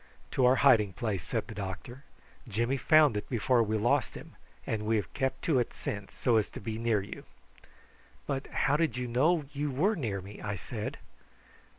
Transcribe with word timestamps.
"To 0.31 0.47
our 0.47 0.55
hiding 0.55 0.93
place," 0.93 1.21
said 1.21 1.45
the 1.45 1.53
doctor. 1.53 2.05
"Jimmy 2.47 2.75
found 2.75 3.15
it 3.15 3.29
before 3.29 3.61
we 3.61 3.77
lost 3.77 4.15
him, 4.15 4.35
and 4.65 4.87
we 4.87 4.95
have 4.95 5.13
kept 5.13 5.43
to 5.43 5.59
it 5.59 5.75
since, 5.75 6.15
so 6.15 6.37
as 6.37 6.49
to 6.49 6.59
be 6.59 6.79
near 6.79 7.03
you." 7.03 7.23
"But 8.25 8.47
how 8.47 8.77
did 8.77 8.97
you 8.97 9.07
know 9.07 9.45
you 9.53 9.69
were 9.69 9.95
near 9.95 10.19
me?" 10.19 10.41
I 10.41 10.55
said. 10.55 10.97